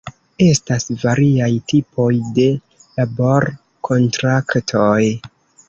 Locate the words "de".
2.39-2.47